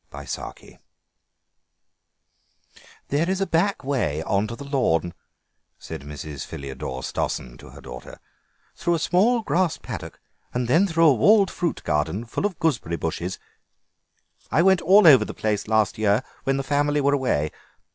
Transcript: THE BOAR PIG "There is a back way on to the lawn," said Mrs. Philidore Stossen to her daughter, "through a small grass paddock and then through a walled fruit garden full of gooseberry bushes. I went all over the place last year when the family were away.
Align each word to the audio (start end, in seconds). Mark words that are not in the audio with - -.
THE 0.09 0.31
BOAR 0.35 0.53
PIG 0.55 0.79
"There 3.09 3.29
is 3.29 3.39
a 3.39 3.45
back 3.45 3.83
way 3.83 4.23
on 4.23 4.47
to 4.47 4.55
the 4.55 4.63
lawn," 4.63 5.13
said 5.77 6.01
Mrs. 6.01 6.43
Philidore 6.43 7.03
Stossen 7.03 7.55
to 7.59 7.69
her 7.69 7.81
daughter, 7.81 8.19
"through 8.75 8.95
a 8.95 8.97
small 8.97 9.43
grass 9.43 9.77
paddock 9.77 10.19
and 10.55 10.67
then 10.67 10.87
through 10.87 11.05
a 11.05 11.13
walled 11.13 11.51
fruit 11.51 11.83
garden 11.83 12.25
full 12.25 12.47
of 12.47 12.57
gooseberry 12.57 12.95
bushes. 12.97 13.37
I 14.49 14.63
went 14.63 14.81
all 14.81 15.05
over 15.05 15.23
the 15.23 15.35
place 15.35 15.67
last 15.67 15.99
year 15.99 16.23
when 16.45 16.57
the 16.57 16.63
family 16.63 16.99
were 16.99 17.13
away. 17.13 17.51